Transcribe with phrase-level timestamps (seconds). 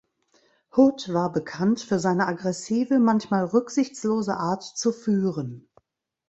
[0.75, 5.69] Hood war bekannt für seine aggressive, manchmal rücksichtslose Art zu führen.